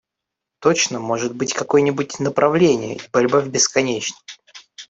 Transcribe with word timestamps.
Точно 0.63 0.99
может 0.99 1.35
быть 1.35 1.53
какое-нибудь 1.53 2.19
направление 2.19 2.95
и 2.95 3.01
борьба 3.13 3.39
в 3.41 3.49
бесконечном! 3.49 4.19